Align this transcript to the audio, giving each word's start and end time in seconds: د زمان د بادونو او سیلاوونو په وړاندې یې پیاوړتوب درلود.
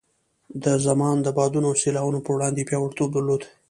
د 0.63 0.65
زمان 0.85 1.15
د 1.21 1.27
بادونو 1.37 1.67
او 1.69 1.79
سیلاوونو 1.83 2.19
په 2.25 2.31
وړاندې 2.35 2.59
یې 2.61 2.67
پیاوړتوب 2.69 3.09
درلود. 3.13 3.41